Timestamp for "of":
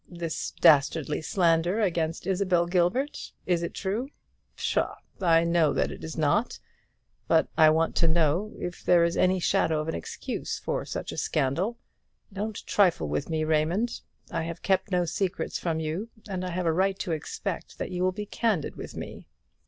9.79-9.87